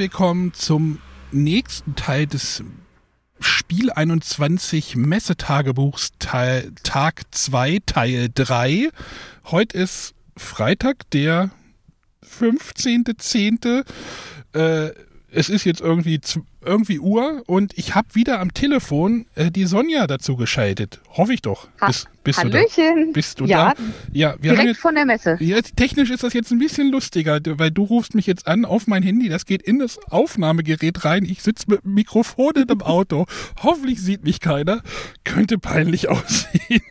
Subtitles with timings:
[0.00, 0.98] willkommen zum
[1.30, 2.64] nächsten Teil des
[3.38, 8.88] Spiel 21 Messetagebuchs Teil, Tag 2, Teil 3.
[9.44, 11.50] Heute ist Freitag, der
[12.24, 13.84] 15.10.
[14.54, 14.94] Äh,
[15.32, 16.20] es ist jetzt irgendwie
[16.64, 21.00] irgendwie Uhr und ich habe wieder am Telefon äh, die Sonja dazu geschaltet.
[21.08, 21.68] Hoffe ich doch.
[21.86, 22.96] Bist, bist Hallöchen.
[22.96, 23.12] Du da?
[23.12, 23.82] Bist du ja, da?
[24.12, 25.38] Ja, wir direkt jetzt, von der Messe.
[25.40, 28.86] Ja, technisch ist das jetzt ein bisschen lustiger, weil du rufst mich jetzt an auf
[28.86, 29.28] mein Handy.
[29.30, 31.24] Das geht in das Aufnahmegerät rein.
[31.24, 33.24] Ich sitze mit dem Mikrofon in dem Auto.
[33.62, 34.82] Hoffentlich sieht mich keiner.
[35.24, 36.82] Könnte peinlich aussehen.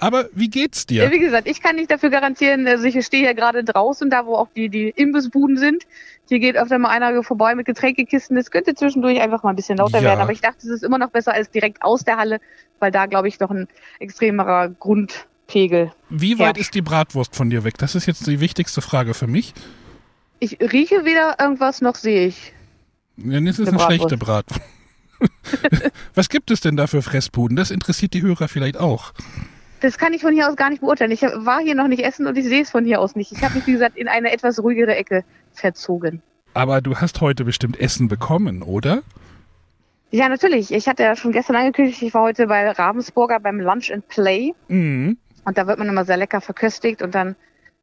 [0.00, 1.04] Aber wie geht's dir?
[1.04, 2.66] Ja, wie gesagt, ich kann nicht dafür garantieren.
[2.66, 5.84] Also ich stehe ja gerade draußen, da wo auch die, die Imbissbuden sind.
[6.28, 8.36] Hier geht öfter mal einer vorbei mit Getränkekisten.
[8.36, 10.04] Das könnte zwischendurch einfach mal ein bisschen lauter ja.
[10.04, 10.20] werden.
[10.20, 12.40] Aber ich dachte, es ist immer noch besser als direkt aus der Halle,
[12.80, 13.68] weil da, glaube ich, noch ein
[14.00, 15.92] extremerer Grundpegel.
[16.08, 17.78] Wie weit ist die Bratwurst von dir weg?
[17.78, 19.54] Das ist jetzt die wichtigste Frage für mich.
[20.40, 22.52] Ich rieche weder irgendwas, noch sehe ich.
[23.16, 24.60] Dann ist es eine, eine schlechte Bratwurst.
[26.14, 27.56] Was gibt es denn da für Fressbuden?
[27.56, 29.12] Das interessiert die Hörer vielleicht auch.
[29.80, 31.10] Das kann ich von hier aus gar nicht beurteilen.
[31.10, 33.32] Ich war hier noch nicht essen und ich sehe es von hier aus nicht.
[33.32, 36.22] Ich habe mich, wie gesagt, in eine etwas ruhigere Ecke verzogen.
[36.54, 39.02] Aber du hast heute bestimmt Essen bekommen, oder?
[40.10, 40.72] Ja, natürlich.
[40.72, 44.54] Ich hatte ja schon gestern angekündigt, ich war heute bei Ravensburger beim Lunch and Play.
[44.68, 45.18] Mhm.
[45.44, 47.36] Und da wird man immer sehr lecker verköstigt und dann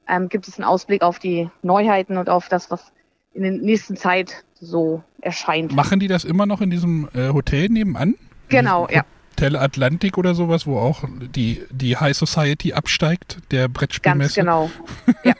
[0.09, 2.91] ähm, gibt es einen Ausblick auf die Neuheiten und auf das, was
[3.33, 5.73] in der nächsten Zeit so erscheint.
[5.73, 8.15] Machen die das immer noch in diesem äh, Hotel nebenan?
[8.49, 9.03] Genau, ja.
[9.33, 14.43] Hotel Atlantik oder sowas, wo auch die, die High Society absteigt, der Brettspielmesse.
[14.43, 14.71] Ganz genau.
[15.23, 15.33] Ja.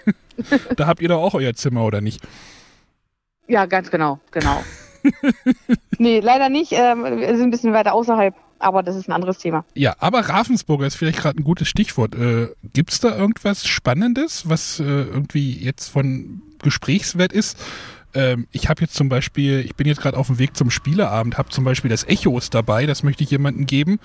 [0.75, 2.19] da habt ihr doch auch euer Zimmer, oder nicht?
[3.47, 4.64] Ja, ganz genau, genau.
[5.99, 6.71] nee, leider nicht.
[6.71, 9.64] Ähm, wir sind ein bisschen weiter außerhalb, aber das ist ein anderes Thema.
[9.75, 12.16] Ja, aber Ravensburger ist vielleicht gerade ein gutes Stichwort.
[12.16, 17.60] Äh, Gibt es da irgendwas Spannendes, was äh, irgendwie jetzt von Gesprächswert ist?
[18.15, 21.37] Ähm, ich habe jetzt zum Beispiel, ich bin jetzt gerade auf dem Weg zum Spieleabend,
[21.37, 23.99] habe zum Beispiel das Echos dabei, das möchte ich jemandem geben.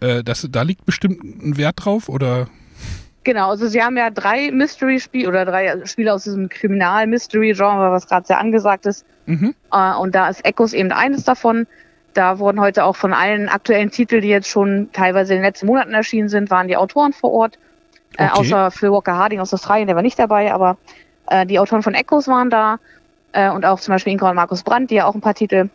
[0.00, 2.48] Äh, das, da liegt bestimmt ein Wert drauf, oder?
[3.24, 8.26] Genau, also sie haben ja drei Mystery-Spiele oder drei Spiele aus diesem Kriminal-Mystery-Genre, was gerade
[8.26, 9.04] sehr angesagt ist.
[9.26, 9.54] Mhm.
[9.72, 11.66] Äh, und da ist Echos eben eines davon.
[12.14, 15.66] Da wurden heute auch von allen aktuellen Titeln, die jetzt schon teilweise in den letzten
[15.66, 17.58] Monaten erschienen sind, waren die Autoren vor Ort.
[18.16, 18.24] Äh, okay.
[18.24, 20.78] Äh, außer Phil Walker Harding aus Australien, der war nicht dabei, aber
[21.26, 22.78] äh, die Autoren von Echos waren da.
[23.36, 25.68] Äh, und auch zum Beispiel Ingrid und Markus Brandt, die ja auch ein paar Titel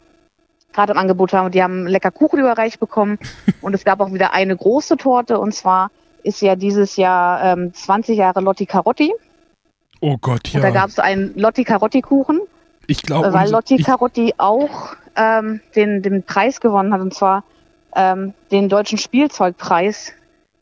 [0.73, 1.45] gerade im Angebot haben.
[1.45, 3.19] Und die haben lecker Kuchen überreicht bekommen.
[3.61, 5.91] und es gab auch wieder eine große Torte und zwar
[6.23, 9.13] ist ja dieses Jahr ähm, 20 Jahre Lotti Carotti.
[10.01, 10.59] Oh Gott, ja.
[10.59, 12.41] Und da gab es einen Lotti Carotti Kuchen.
[12.87, 13.31] Ich glaube.
[13.31, 17.43] Weil Lotti Carotti auch ähm, den, den Preis gewonnen hat, und zwar
[17.95, 20.13] ähm, den deutschen Spielzeugpreis,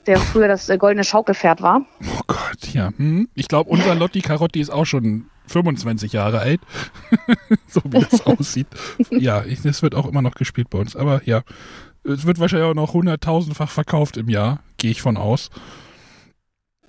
[0.06, 1.82] der früher das äh, goldene Schaukelpferd war.
[2.02, 2.92] Oh Gott, ja.
[2.98, 3.30] Hm.
[3.36, 6.62] Ich glaube, unser Lotti Carotti ist auch schon 25 Jahre alt.
[7.68, 8.68] so wie das aussieht.
[9.12, 10.96] Ja, das wird auch immer noch gespielt bei uns.
[10.96, 11.42] Aber ja,
[12.04, 15.50] es wird wahrscheinlich auch noch hunderttausendfach verkauft im Jahr, gehe ich von aus.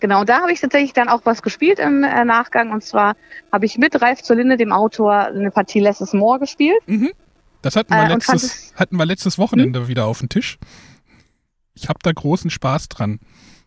[0.00, 2.72] Genau, da habe ich tatsächlich dann auch was gespielt im äh, Nachgang.
[2.72, 3.16] Und zwar
[3.52, 6.80] habe ich mit Ralf zur Linde, dem Autor, eine Partie Less is More gespielt.
[6.86, 7.10] Mhm.
[7.62, 9.88] Das hatten wir, äh, letztes, hatten wir letztes Wochenende hm?
[9.88, 10.58] wieder auf dem Tisch.
[11.74, 13.20] Ich habe da großen Spaß dran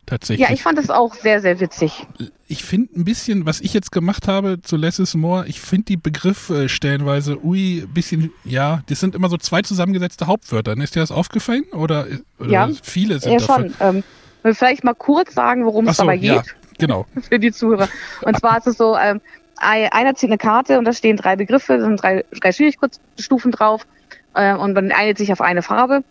[0.05, 0.47] tatsächlich.
[0.47, 2.05] Ja, ich fand es auch sehr, sehr witzig.
[2.47, 5.85] Ich finde ein bisschen, was ich jetzt gemacht habe zu Less is More, ich finde
[5.85, 10.77] die Begriffe stellenweise, ui, bisschen, ja, das sind immer so zwei zusammengesetzte Hauptwörter.
[10.77, 11.63] Ist dir das aufgefallen?
[11.71, 12.07] Oder,
[12.39, 13.73] oder ja, viele sind ja, davon?
[13.77, 14.03] schon.
[14.43, 16.31] Ähm, vielleicht mal kurz sagen, worum es so, dabei geht.
[16.31, 16.43] Ja,
[16.77, 17.05] genau.
[17.29, 17.87] Für die Zuhörer.
[18.21, 19.21] Und zwar ist es so, ähm,
[19.57, 23.85] einer zieht eine Karte und da stehen drei Begriffe, da sind drei, drei Schwierigkeitsstufen drauf
[24.33, 26.03] äh, und man einigt sich auf eine Farbe.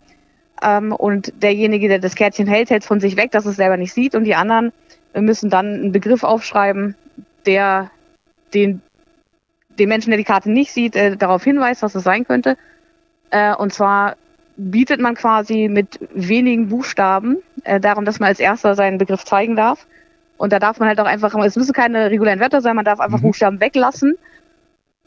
[0.63, 3.93] Ähm, und derjenige, der das Kärtchen hält, hält von sich weg, dass es selber nicht
[3.93, 4.15] sieht.
[4.15, 4.71] Und die anderen
[5.13, 6.95] müssen dann einen Begriff aufschreiben,
[7.45, 7.91] der
[8.53, 8.81] den,
[9.77, 12.57] den Menschen, der die Karte nicht sieht, äh, darauf hinweist, was es sein könnte.
[13.29, 14.15] Äh, und zwar
[14.55, 19.55] bietet man quasi mit wenigen Buchstaben äh, darum, dass man als erster seinen Begriff zeigen
[19.55, 19.85] darf.
[20.37, 22.99] Und da darf man halt auch einfach, es müssen keine regulären Wörter sein, man darf
[22.99, 23.23] einfach mhm.
[23.23, 24.17] Buchstaben weglassen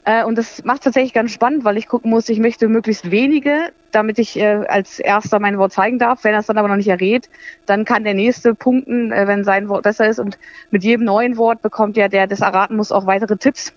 [0.07, 3.73] äh, und das macht tatsächlich ganz spannend, weil ich gucken muss, ich möchte möglichst wenige,
[3.91, 6.23] damit ich äh, als erster mein Wort zeigen darf.
[6.23, 7.29] Wenn er es dann aber noch nicht errät,
[7.67, 10.21] dann kann der nächste punkten, äh, wenn sein Wort besser ist.
[10.21, 10.39] Und
[10.71, 13.73] mit jedem neuen Wort bekommt ja der, das erraten muss, auch weitere Tipps.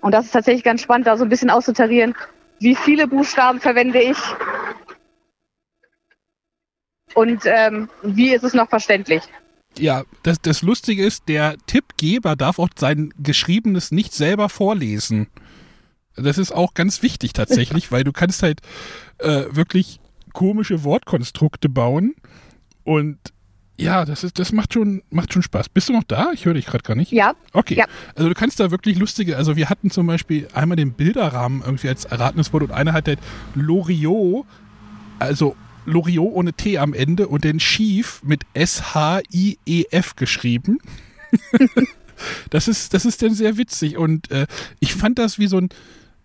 [0.00, 2.14] Und das ist tatsächlich ganz spannend, da so ein bisschen auszutarieren,
[2.58, 4.18] wie viele Buchstaben verwende ich
[7.12, 9.22] und ähm, wie ist es noch verständlich
[9.78, 15.28] ja, das, das Lustige ist, der Tippgeber darf auch sein Geschriebenes nicht selber vorlesen.
[16.16, 18.60] Das ist auch ganz wichtig tatsächlich, weil du kannst halt
[19.18, 20.00] äh, wirklich
[20.32, 22.14] komische Wortkonstrukte bauen
[22.84, 23.18] und
[23.78, 25.70] Ja, das ist, das macht schon, macht schon Spaß.
[25.70, 26.32] Bist du noch da?
[26.34, 27.12] Ich höre dich gerade gar nicht.
[27.12, 27.34] Ja.
[27.54, 27.76] Okay.
[27.76, 27.86] Ja.
[28.14, 31.88] Also du kannst da wirklich lustige, also wir hatten zum Beispiel einmal den Bilderrahmen irgendwie
[31.88, 33.20] als erratenes Wort und einer hat halt
[33.54, 34.44] Loriot,
[35.18, 35.56] also
[35.90, 40.78] Loriot ohne T am Ende und den Schief mit S-H-I-E-F geschrieben.
[42.50, 44.46] das ist, das ist dann sehr witzig und äh,
[44.80, 45.68] ich fand das wie so ein,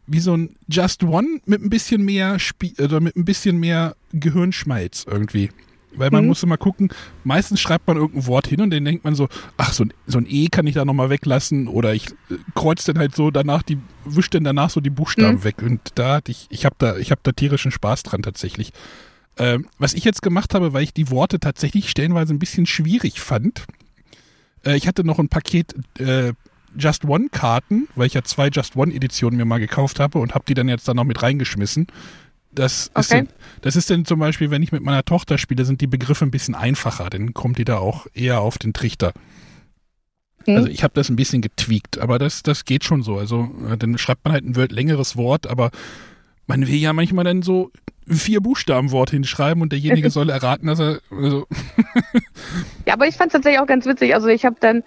[0.07, 3.95] wie so ein Just One mit ein bisschen mehr Spie oder mit ein bisschen mehr
[4.13, 5.49] Gehirnschmalz irgendwie.
[5.97, 6.27] Weil man Mhm.
[6.27, 6.89] muss immer gucken,
[7.23, 10.17] meistens schreibt man irgendein Wort hin und dann denkt man so, ach, so ein, so
[10.17, 13.63] ein E kann ich da nochmal weglassen oder ich äh, kreuz dann halt so danach
[13.63, 15.43] die, wisch dann danach so die Buchstaben Mhm.
[15.45, 15.61] weg.
[15.61, 18.73] Und da hatte ich, ich habe da, ich habe da tierischen Spaß dran tatsächlich.
[19.37, 23.19] Ähm, was ich jetzt gemacht habe, weil ich die Worte tatsächlich stellenweise ein bisschen schwierig
[23.19, 23.65] fand,
[24.65, 26.33] äh, ich hatte noch ein Paket äh,
[26.77, 30.35] Just One Karten, weil ich ja zwei Just One Editionen mir mal gekauft habe und
[30.35, 31.87] habe die dann jetzt da noch mit reingeschmissen.
[32.51, 33.25] Das ist, Okay.
[33.25, 33.29] dann,
[33.61, 36.31] das ist dann zum Beispiel, wenn ich mit meiner Tochter spiele, sind die Begriffe ein
[36.31, 39.13] bisschen einfacher, dann kommt die da auch eher auf den Trichter.
[40.45, 40.55] Hm.
[40.55, 43.17] Also ich habe das ein bisschen getweakt, aber das, das geht schon so.
[43.17, 45.71] Also äh, dann schreibt man halt ein längeres Wort, aber
[46.47, 47.71] man will ja manchmal dann so
[48.07, 51.47] vier Buchstaben Wort hinschreiben und derjenige soll erraten, dass er also
[52.85, 54.13] Ja, aber ich fand es tatsächlich auch ganz witzig.
[54.13, 54.83] Also ich habe dann,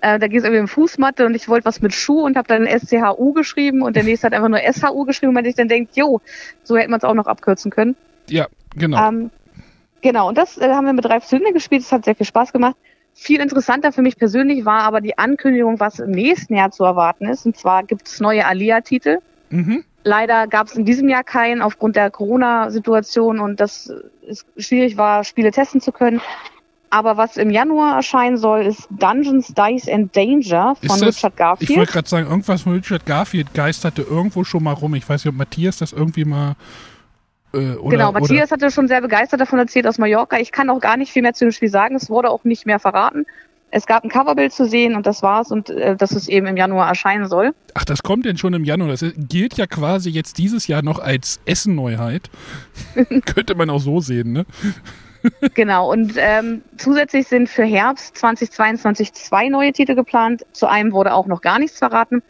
[0.00, 2.48] äh, da ging es irgendwie um Fußmatte und ich wollte was mit Schuh und habe
[2.48, 5.96] dann SCHU geschrieben und der nächste hat einfach nur SHU geschrieben, weil ich dann denkt,
[5.96, 6.20] jo,
[6.62, 7.96] so hätte man es auch noch abkürzen können.
[8.28, 8.46] ja,
[8.76, 9.08] genau.
[9.08, 9.30] Ähm,
[10.00, 11.82] genau, und das äh, haben wir mit drei Zylinder gespielt.
[11.82, 12.76] Das hat sehr viel Spaß gemacht.
[13.14, 17.26] Viel interessanter für mich persönlich war aber die Ankündigung, was im nächsten Jahr zu erwarten
[17.26, 17.44] ist.
[17.44, 19.18] Und zwar gibt es neue Alia-Titel.
[19.50, 19.84] Mhm.
[20.02, 23.92] Leider gab es in diesem Jahr keinen aufgrund der Corona-Situation und das
[24.28, 26.20] es schwierig war, Spiele testen zu können.
[26.88, 31.32] Aber was im Januar erscheinen soll, ist Dungeons, Dice and Danger von Ist das- Richard
[31.32, 31.78] Ich Garfield.
[31.78, 34.94] wollte gerade sagen, irgendwas von Richard Garfield geisterte irgendwo schon mal rum.
[34.94, 36.56] Ich weiß nicht, ob Matthias das irgendwie mal
[37.52, 40.38] äh, oder, genau, oder Matthias hatte schon sehr begeistert davon erzählt aus Mallorca.
[40.38, 41.94] Ich kann auch gar nicht viel mehr zu dem Spiel sagen.
[41.96, 43.26] Es wurde auch nicht mehr verraten.
[43.72, 46.56] Es gab ein Coverbild zu sehen und das war's und äh, dass es eben im
[46.56, 47.54] Januar erscheinen soll.
[47.74, 48.90] Ach, das kommt denn schon im Januar.
[48.90, 52.30] Das gilt ja quasi jetzt dieses Jahr noch als Essen-Neuheit.
[53.26, 54.46] Könnte man auch so sehen, ne?
[55.54, 55.90] genau.
[55.90, 60.44] Und ähm, zusätzlich sind für Herbst 2022 zwei neue Titel geplant.
[60.52, 62.22] Zu einem wurde auch noch gar nichts verraten.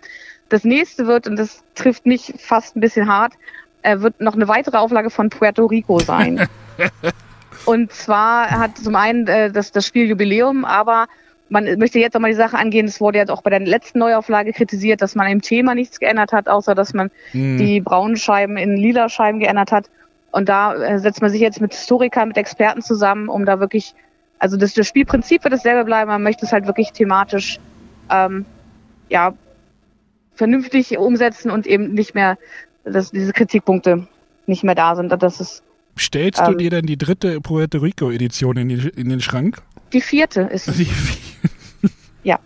[0.49, 3.35] Das nächste wird, und das trifft mich fast ein bisschen hart,
[3.83, 6.49] äh, wird noch eine weitere Auflage von Puerto Rico sein.
[7.65, 11.07] und zwar hat zum einen äh, das, das Spiel Jubiläum, aber
[11.51, 13.99] man möchte jetzt auch mal die Sache angehen, es wurde jetzt auch bei der letzten
[13.99, 17.59] Neuauflage kritisiert, dass man im Thema nichts geändert hat, außer dass man Hm.
[17.59, 19.91] die braunen Scheiben in lila Scheiben geändert hat.
[20.31, 23.95] Und da äh, setzt man sich jetzt mit Historikern, mit Experten zusammen, um da wirklich,
[24.39, 27.59] also das, das Spielprinzip wird dasselbe bleiben, man möchte es halt wirklich thematisch,
[28.11, 28.47] ähm,
[29.09, 29.35] ja,
[30.35, 32.39] vernünftig umsetzen und eben nicht mehr,
[32.85, 34.07] dass diese Kritikpunkte
[34.47, 35.11] nicht mehr da sind.
[35.21, 35.65] Das ist
[35.99, 39.63] Stellst du ähm, dir denn die dritte Puerto Rico-Edition in, in den Schrank?
[39.93, 40.77] Die vierte ist es.
[40.77, 40.89] Die-
[42.23, 42.39] Ja.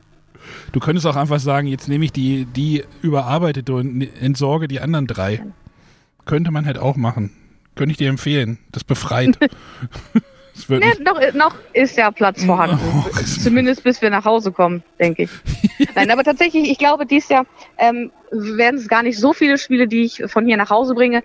[0.73, 5.07] Du könntest auch einfach sagen, jetzt nehme ich die, die überarbeitete und entsorge die anderen
[5.07, 5.45] drei.
[6.27, 7.31] Könnte man halt auch machen.
[7.75, 8.59] Könnte ich dir empfehlen.
[8.73, 9.37] Das befreit.
[10.55, 12.79] das Nee, noch, noch ist ja Platz vorhanden.
[12.93, 13.05] Oh,
[13.43, 15.31] Zumindest bis wir nach Hause kommen, denke ich.
[15.97, 17.47] Nein, aber tatsächlich, ich glaube, dies Jahr
[17.79, 21.23] ähm, werden es gar nicht so viele Spiele, die ich von hier nach Hause bringe.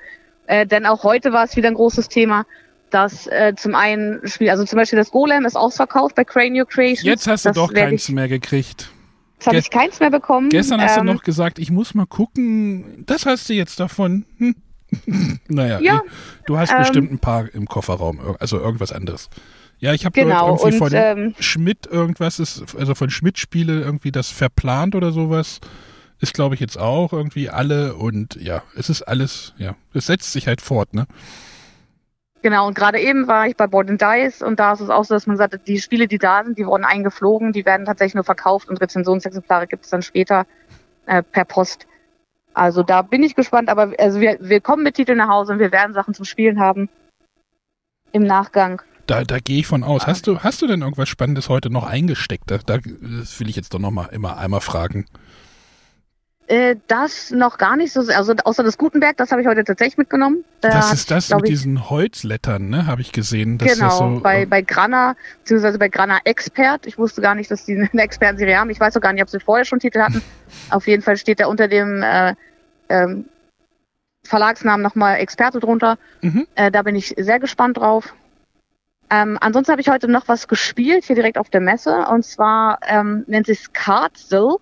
[0.48, 2.45] Äh, denn auch heute war es wieder ein großes Thema,
[2.90, 7.04] dass äh, zum einen Spiel, also zum Beispiel das Golem ist ausverkauft bei Cranial Creations.
[7.04, 8.92] jetzt hast du das doch keins Ich, mehr gekriegt.
[9.36, 10.50] jetzt habe ich keins mehr bekommen.
[10.50, 13.04] Gestern hast ähm, du noch gesagt, ich muss mal gucken.
[13.06, 14.26] Das hast du jetzt davon.
[14.38, 14.56] Hm.
[15.48, 16.10] naja, Ja, eh,
[16.48, 19.30] du hast ähm, bestimmt ein paar im Kofferraum, also irgendwas anderes.
[19.80, 23.38] Ja, ich habe Genau, gehört, irgendwie und von ähm, Schmidt irgendwas ist, also von Schmidt
[23.38, 25.60] Spiele irgendwie das verplant oder sowas.
[26.22, 30.34] Ist, glaube ich, jetzt auch irgendwie alle und ja, es ist alles, ja, es setzt
[30.34, 31.08] sich halt fort, ne?
[32.42, 35.04] Genau, und gerade eben war ich bei Board and Dice und da ist es auch
[35.04, 38.16] so, dass man sagt, die Spiele, die da sind, die wurden eingeflogen, die werden tatsächlich
[38.16, 40.46] nur verkauft und Rezensionsexemplare gibt es dann später
[41.06, 41.86] äh, per Post.
[42.54, 45.60] Also da bin ich gespannt, aber also wir, wir kommen mit Titeln nach Hause und
[45.60, 46.90] wir werden Sachen zum Spielen haben
[48.12, 48.81] im Nachgang.
[49.06, 50.08] Da, da gehe ich von aus.
[50.08, 52.52] Hast du, hast du denn irgendwas Spannendes heute noch eingesteckt?
[52.52, 55.06] Da, da das will ich jetzt doch noch mal immer einmal fragen.
[56.50, 59.64] Äh, das noch gar nicht so, sehr- also außer das Gutenberg, das habe ich heute
[59.64, 60.44] tatsächlich mitgenommen.
[60.62, 62.88] Da hat, ist das glaub mit ich, diesen Holzlettern, ne?
[62.88, 63.60] Habe ich gesehen.
[63.60, 66.88] dass genau, das so, bei, bei Grana, beziehungsweise bei Grana Expert.
[66.88, 68.72] Ich wusste gar nicht, dass die eine Expertenserie haben.
[68.72, 70.24] Ich weiß auch gar nicht, ob sie vorher schon Titel hatten.
[70.72, 72.34] Auf jeden Fall steht da unter dem äh,
[72.90, 73.26] ähm,
[74.26, 76.00] Verlagsnamen nochmal Experte drunter.
[76.22, 76.48] Mhm.
[76.56, 78.16] Äh, da bin ich sehr gespannt drauf.
[79.12, 82.08] Ähm, ansonsten habe ich heute noch was gespielt, hier direkt auf der Messe.
[82.08, 84.56] Und zwar ähm, nennt sich Cardsel.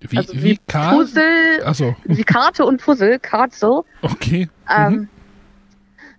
[0.00, 0.58] Wie, also wie, wie?
[0.66, 3.82] Puzzle, Achso, wie Karte und Puzzle, Cardsel.
[4.02, 4.48] okay.
[4.68, 5.08] Ähm, Mhm.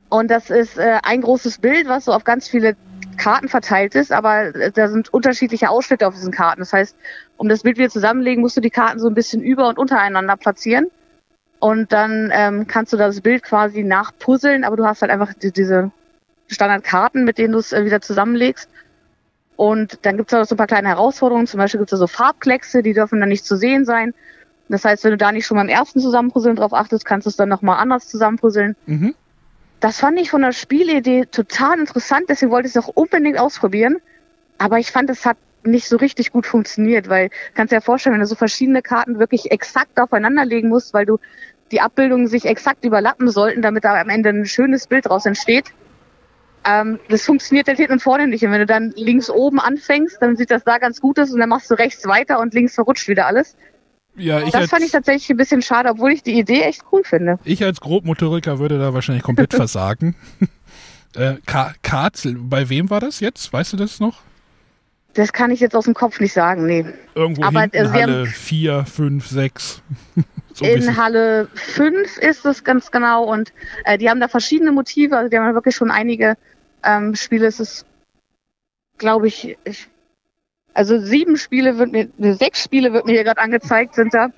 [0.10, 2.76] Und das ist äh, ein großes Bild, was so auf ganz viele
[3.18, 6.60] Karten verteilt ist, aber äh, da sind unterschiedliche Ausschnitte auf diesen Karten.
[6.60, 6.98] Das heißt,
[7.38, 10.36] um das Bild wieder zusammenlegen, musst du die Karten so ein bisschen über und untereinander
[10.36, 10.92] platzieren.
[11.60, 15.52] Und dann ähm, kannst du das Bild quasi nachpuzzeln, aber du hast halt einfach die,
[15.52, 15.92] diese
[16.48, 18.70] Standardkarten, mit denen du es äh, wieder zusammenlegst.
[19.62, 21.46] Und dann gibt es auch so ein paar kleine Herausforderungen.
[21.46, 24.16] Zum Beispiel gibt es so Farbkleckse, die dürfen dann nicht zu sehen sein.
[24.70, 27.36] Das heißt, wenn du da nicht schon beim ersten Zusammenpuzzeln drauf achtest, kannst du es
[27.36, 28.76] dann nochmal anders zusammenpuzzeln.
[28.88, 29.14] Mhm.
[29.80, 33.98] Das fand ich von der Spielidee total interessant, deswegen wollte ich es auch unbedingt ausprobieren.
[34.58, 38.16] Aber ich fand, es hat nicht so richtig gut funktioniert, weil kannst dir ja vorstellen,
[38.16, 41.20] wenn du so verschiedene Karten wirklich exakt aufeinander legen musst, weil du
[41.70, 45.66] die Abbildungen sich exakt überlappen sollten, damit da am Ende ein schönes Bild draus entsteht.
[46.64, 48.44] Ähm, das funktioniert dann hinten und vorne nicht.
[48.46, 51.40] Und wenn du dann links oben anfängst, dann sieht das da ganz gut aus und
[51.40, 53.56] dann machst du rechts weiter und links verrutscht wieder alles.
[54.16, 56.84] Ja, ich das als, fand ich tatsächlich ein bisschen schade, obwohl ich die Idee echt
[56.92, 57.40] cool finde.
[57.46, 60.16] ich als Grobmotoriker würde da wahrscheinlich komplett versagen.
[61.16, 63.52] äh, Ka Karzel, bei wem war das jetzt?
[63.54, 64.20] Weißt du das noch?
[65.14, 66.86] Das kann ich jetzt aus dem Kopf nicht sagen, nee.
[67.16, 69.82] Irgendwo Aber, hinten sie Halle haben- 4, 5, 6.
[70.54, 70.98] so In bisschen.
[70.98, 73.52] Halle 5 ist es ganz genau und
[73.86, 76.38] äh, die haben da verschiedene Motive, also die haben wirklich schon einige
[76.84, 77.48] ähm, Spiele.
[77.48, 77.86] Es ist,
[78.98, 79.88] glaube ich, ich,
[80.74, 84.30] also sieben Spiele wird mir, ne, sechs Spiele wird mir hier gerade angezeigt, sind da.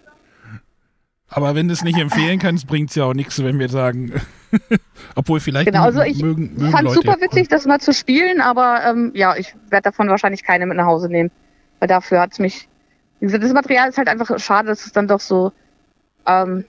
[1.30, 4.14] Aber wenn du es nicht empfehlen kannst, bringt es ja auch nichts, wenn wir sagen.
[5.16, 8.84] Obwohl vielleicht Genau, also ich mögen, mögen Fand super witzig, das mal zu spielen, aber
[8.86, 11.32] ähm, ja, ich werde davon wahrscheinlich keine mit nach Hause nehmen.
[11.80, 12.70] Weil dafür hat's mich.
[13.20, 15.52] Wie gesagt, das Material ist halt einfach schade, dass es dann doch so
[16.28, 16.66] ähm,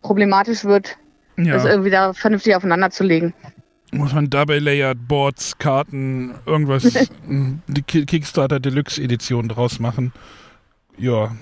[0.00, 0.96] problematisch wird,
[1.36, 3.34] das Ja, irgendwie da vernünftig aufeinander zu legen.
[3.92, 6.84] Muss man Double-Layered Boards, Karten, irgendwas,
[7.26, 10.12] mh, die Ki- Kickstarter Deluxe Edition draus machen.
[10.98, 11.34] Ja.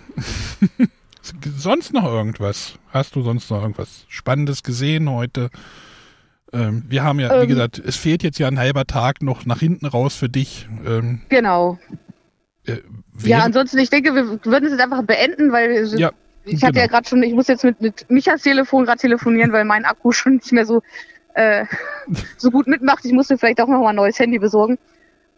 [1.57, 2.75] sonst noch irgendwas?
[2.93, 5.51] Hast du sonst noch irgendwas Spannendes gesehen heute?
[6.53, 7.49] Ähm, wir haben ja, wie Ähm.
[7.49, 10.69] gesagt, es fehlt jetzt ja ein halber Tag noch nach hinten raus für dich.
[10.85, 11.79] Ähm, Genau.
[12.67, 12.79] äh,
[13.23, 16.11] Ja, ansonsten, ich denke, wir würden es jetzt einfach beenden, weil Ja,
[16.45, 16.81] ich hatte genau.
[16.83, 20.11] ja gerade schon, ich muss jetzt mit, mit Michas Telefon gerade telefonieren, weil mein Akku
[20.13, 20.83] schon nicht mehr so,
[21.35, 21.65] äh,
[22.37, 23.05] so gut mitmacht.
[23.05, 24.79] Ich musste vielleicht auch noch mal ein neues Handy besorgen.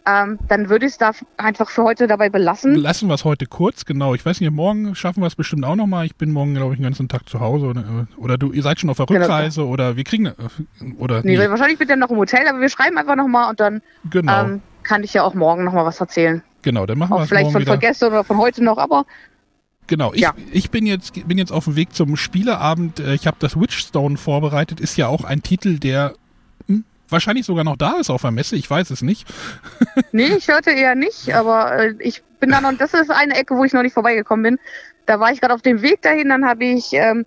[0.04, 2.74] Ähm, dann würde ich es da einfach für heute dabei belassen.
[2.74, 4.14] Lassen wir es heute kurz, genau.
[4.14, 6.06] Ich weiß nicht, morgen schaffen wir es bestimmt auch nochmal.
[6.06, 7.66] Ich bin morgen, glaube ich, den ganzen Tag zu Hause.
[7.66, 9.20] Oder, oder du, ihr seid schon auf der Genau.
[9.20, 10.32] Rückreise oder wir kriegen, äh,
[10.98, 13.48] oder, Nee, nee, wahrscheinlich wird er noch im Hotel, aber wir schreiben einfach noch mal
[13.50, 13.80] und dann
[14.10, 16.42] genau, ähm, kann ich ja auch morgen noch mal was erzählen.
[16.62, 17.72] genau, dann machen wir es vielleicht morgen von, wieder.
[17.74, 19.06] von gestern oder von heute noch, aber
[19.88, 20.34] Genau, ich, Ja.
[20.52, 23.00] ich bin jetzt bin jetzt auf dem Weg zum Spieleabend.
[23.00, 24.80] Äh, Ich habe das Witchstone vorbereitet.
[24.80, 26.14] Ist ja auch ein Titel, der
[26.68, 28.56] hm, wahrscheinlich sogar noch da ist auf der Messe.
[28.56, 29.26] Ich weiß es nicht.
[30.12, 33.56] nee, ich hörte eher nicht, aber äh, ich bin da noch, das ist eine Ecke,
[33.56, 34.58] wo ich noch nicht vorbeigekommen bin.
[35.06, 37.26] Da war ich gerade auf dem Weg dahin, dann habe ich ähm,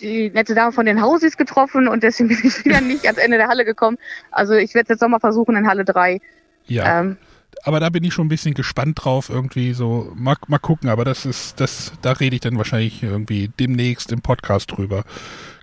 [0.00, 3.38] die nette Dame von den Hausis getroffen und deswegen bin ich wieder nicht ans Ende
[3.38, 3.96] der Halle gekommen.
[4.30, 6.20] Also ich werde jetzt nochmal versuchen in Halle 3.
[6.66, 7.16] Ja, Ähm,
[7.64, 9.28] aber da bin ich schon ein bisschen gespannt drauf.
[9.30, 10.88] Irgendwie so mal, mal gucken.
[10.88, 15.04] Aber das ist das, da rede ich dann wahrscheinlich irgendwie demnächst im Podcast drüber.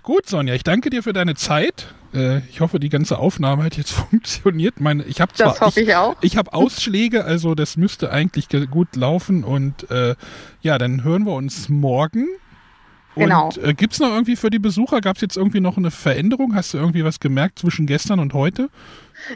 [0.02, 1.94] Gut, Sonja, ich danke dir für deine Zeit.
[2.12, 4.78] Äh, ich hoffe, die ganze Aufnahme hat jetzt funktioniert.
[4.80, 6.16] Meine, ich habe zwar das hoffe ich auch.
[6.20, 9.44] Ich habe Ausschläge, also das müsste eigentlich ge- gut laufen.
[9.44, 10.14] Und äh,
[10.60, 12.26] ja, dann hören wir uns morgen.
[13.14, 13.50] Und Genau.
[13.62, 16.54] äh, gibt's noch irgendwie für die Besucher, gab's jetzt irgendwie noch eine Veränderung?
[16.54, 18.68] Hast du irgendwie was gemerkt zwischen gestern und heute?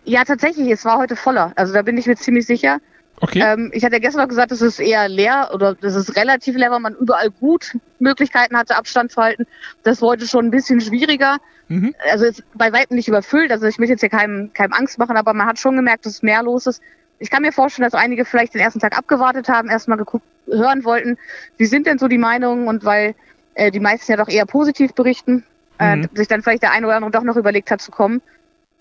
[0.04, 1.52] Ja, tatsächlich, es war heute voller.
[1.56, 2.78] Also da bin ich mir ziemlich sicher.
[3.20, 3.40] Okay.
[3.44, 6.56] Ähm, ich hatte ja gestern noch gesagt, es ist eher leer oder es ist relativ
[6.56, 9.46] leer, weil man überall gut Möglichkeiten hatte, Abstand zu halten.
[9.82, 11.38] Das war heute schon ein bisschen schwieriger.
[11.68, 11.94] Mhm.
[12.10, 13.50] Also jetzt bei weitem nicht überfüllt.
[13.50, 16.22] Also ich will jetzt hier keinem, keinem Angst machen, aber man hat schon gemerkt, dass
[16.22, 16.80] mehr los ist.
[17.18, 20.84] Ich kann mir vorstellen, dass einige vielleicht den ersten Tag abgewartet haben, erstmal geguckt, hören
[20.84, 21.18] wollten,
[21.56, 23.16] wie sind denn so die Meinungen und weil
[23.58, 25.44] äh, die meisten ja doch eher positiv berichten,
[25.78, 26.08] äh, Mhm.
[26.14, 28.22] sich dann vielleicht der eine oder andere doch noch überlegt hat zu kommen.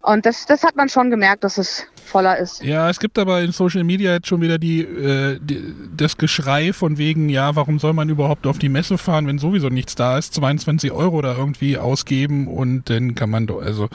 [0.01, 2.63] Und das, das hat man schon gemerkt, dass es voller ist.
[2.63, 6.71] Ja, es gibt aber in Social Media jetzt schon wieder die, äh, die, das Geschrei
[6.71, 10.17] von wegen, ja, warum soll man überhaupt auf die Messe fahren, wenn sowieso nichts da
[10.17, 13.89] ist, 22 Euro da irgendwie ausgeben und dann kann man doch, also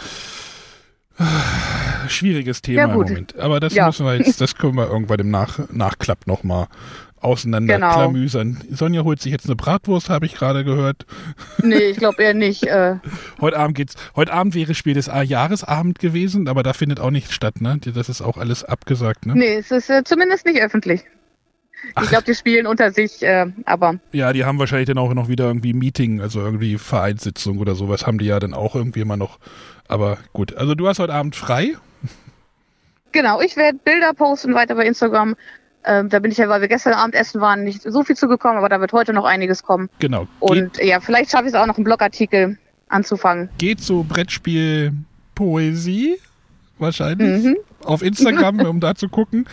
[2.09, 2.93] schwieriges Thema Ja, im.
[2.95, 3.39] Moment.
[3.39, 3.87] Aber das Ja.
[3.87, 6.67] müssen wir jetzt, das können wir irgendwann im Nach Nachklapp nochmal
[7.23, 7.93] Genau.
[7.93, 8.59] klamüsern.
[8.71, 11.07] Sonja holt sich jetzt eine Bratwurst, habe ich gerade gehört.
[11.62, 12.64] Nee, ich glaube eher nicht.
[12.64, 12.97] Äh,
[13.41, 17.33] Heute Abend geht's, heute Abend wäre Spiel des Jahresabend gewesen, aber da findet auch nichts
[17.33, 17.79] statt, ne?
[17.95, 19.35] Das ist auch alles abgesagt, ne?
[19.35, 21.02] nee, es ist äh, zumindest nicht öffentlich.
[21.95, 22.02] Ach.
[22.05, 25.29] Ich glaube, die spielen unter sich, äh, aber Ja, die haben wahrscheinlich dann auch noch
[25.29, 29.17] wieder irgendwie Meeting, also irgendwie Vereinssitzung oder sowas haben die ja dann auch irgendwie immer
[29.17, 29.38] noch.
[29.88, 31.76] Aber gut, also du hast heute Abend frei.
[33.11, 35.35] genau, ich werde Bilder posten weiter bei Instagram.
[35.85, 38.59] Ähm, da bin ich ja, weil wir gestern Abend essen waren, nicht so viel zugekommen,
[38.59, 39.89] aber da wird heute noch einiges kommen.
[39.99, 40.27] Genau.
[40.41, 42.59] Geht, Und ja, vielleicht schaffe ich es auch noch, einen Blogartikel
[42.89, 43.49] anzufangen.
[43.59, 44.93] geht zu Brettspiel
[45.35, 46.19] Poesie
[46.83, 47.45] wahrscheinlich.
[47.45, 47.57] Mhm.
[47.85, 49.47] Auf Instagram, um da zu gucken.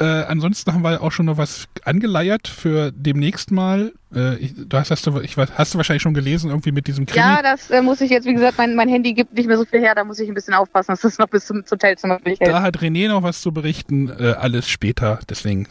[0.00, 3.92] Äh, ansonsten haben wir auch schon noch was angeleiert für demnächst mal.
[4.14, 7.06] Äh, ich, du hast, hast, du, ich, hast du wahrscheinlich schon gelesen, irgendwie mit diesem
[7.06, 7.24] Krimi.
[7.24, 9.64] Ja, das äh, muss ich jetzt, wie gesagt, mein, mein Handy gibt nicht mehr so
[9.64, 12.50] viel her, da muss ich ein bisschen aufpassen, dass das noch bis zum Hotelzimmer durchhält.
[12.50, 14.08] da hat René noch was zu berichten.
[14.08, 15.20] Äh, alles später.
[15.28, 15.68] Deswegen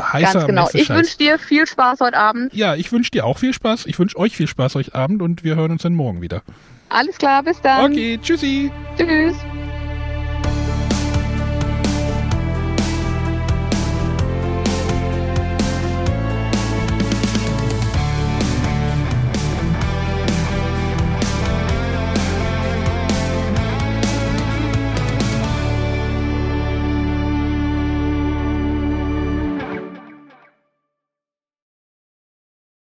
[0.00, 0.68] heißer Ganz genau.
[0.72, 2.54] Ich wünsche dir viel Spaß heute Abend.
[2.54, 3.86] Ja, ich wünsche dir auch viel Spaß.
[3.86, 6.42] Ich wünsche euch viel Spaß heute Abend und wir hören uns dann morgen wieder.
[6.88, 7.92] Alles klar, bis dann.
[7.92, 8.70] Okay, tschüssi.
[8.96, 9.36] Tschüss.